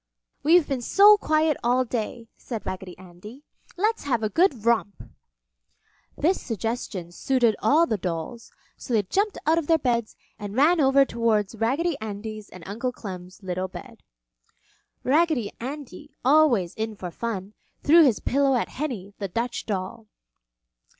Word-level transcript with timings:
"We've 0.41 0.67
been 0.67 0.81
so 0.81 1.15
quiet 1.15 1.57
all 1.63 1.85
day," 1.85 2.27
said 2.35 2.65
Raggedy 2.65 2.97
Andy. 2.97 3.43
"Let's 3.77 4.05
have 4.05 4.23
a 4.23 4.29
good 4.29 4.65
romp!" 4.65 5.03
This 6.17 6.41
suggestion 6.41 7.11
suited 7.11 7.55
all 7.61 7.85
the 7.85 7.99
dolls, 7.99 8.51
so 8.75 8.95
they 8.95 9.03
jumped 9.03 9.37
out 9.45 9.59
of 9.59 9.67
their 9.67 9.77
beds 9.77 10.15
and 10.39 10.55
ran 10.55 10.81
over 10.81 11.05
towards 11.05 11.53
Raggedy 11.53 11.97
Andy's 12.01 12.49
and 12.49 12.63
Uncle 12.67 12.91
Clem's 12.91 13.43
little 13.43 13.67
bed. 13.67 14.01
Raggedy 15.03 15.51
Andy, 15.59 16.15
always 16.25 16.73
in 16.73 16.95
for 16.95 17.11
fun, 17.11 17.53
threw 17.83 18.03
his 18.03 18.19
pillow 18.19 18.55
at 18.55 18.69
Henny, 18.69 19.13
the 19.19 19.27
Dutch 19.27 19.67
doll. 19.67 20.07